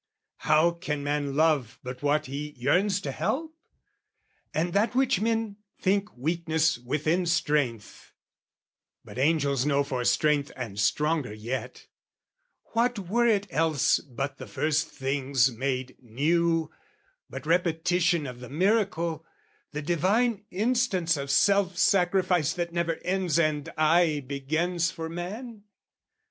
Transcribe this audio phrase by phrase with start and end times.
[0.37, 3.53] How can man love but what he yearns to help?
[4.51, 8.11] And that which men think weakness within strength,
[9.05, 11.85] But angels know for strength and stronger yet
[12.73, 16.71] What were it else but the first things made new,
[17.29, 19.23] But repetition of the miracle,
[19.71, 25.65] The divine instance of self sacrifice That never ends and aye begins for man?